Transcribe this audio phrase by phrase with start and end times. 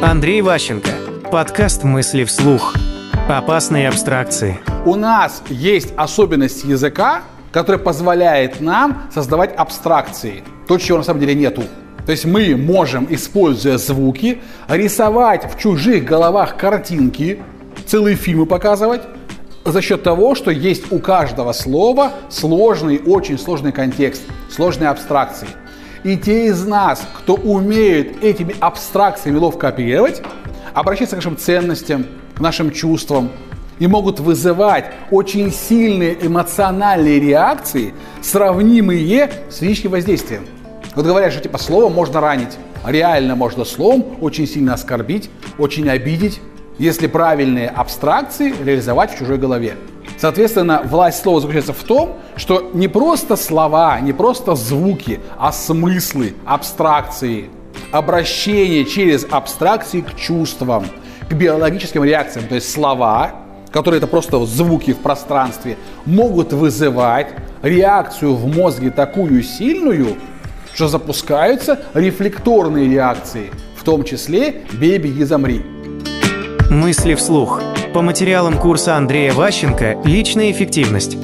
[0.00, 0.90] Андрей Ващенко.
[1.32, 2.76] Подкаст «Мысли вслух».
[3.28, 4.60] Опасные абстракции.
[4.86, 10.44] У нас есть особенность языка, которая позволяет нам создавать абстракции.
[10.68, 11.64] То, чего на самом деле нету.
[12.06, 17.42] То есть мы можем, используя звуки, рисовать в чужих головах картинки,
[17.84, 19.02] целые фильмы показывать,
[19.64, 25.48] за счет того, что есть у каждого слова сложный, очень сложный контекст, сложные абстракции.
[26.04, 30.22] И те из нас, кто умеет этими абстракциями ловко оперировать,
[30.74, 33.30] обращаться к нашим ценностям, к нашим чувствам,
[33.78, 40.46] и могут вызывать очень сильные эмоциональные реакции, сравнимые с физическим воздействием.
[40.94, 46.40] Вот говорят, что типа слово можно ранить, реально можно словом очень сильно оскорбить, очень обидеть,
[46.78, 49.74] если правильные абстракции реализовать в чужой голове.
[50.18, 56.34] Соответственно, власть слова заключается в том, что не просто слова, не просто звуки, а смыслы,
[56.44, 57.50] абстракции,
[57.92, 60.86] обращение через абстракции к чувствам,
[61.30, 62.48] к биологическим реакциям.
[62.48, 63.32] То есть слова,
[63.70, 67.28] которые это просто звуки в пространстве, могут вызывать
[67.62, 70.16] реакцию в мозге такую сильную,
[70.74, 75.62] что запускаются рефлекторные реакции, в том числе «бей, беги, замри».
[76.70, 77.62] Мысли вслух.
[77.98, 81.16] По материалам курса Андрея Ващенко «Личная эффективность».